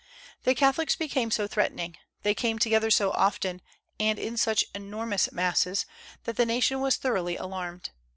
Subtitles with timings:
[0.45, 3.61] The Catholics became so threatening, they came together so often
[3.99, 5.85] and in such enormous masses,
[6.23, 7.91] that the nation was thoroughly alarmed.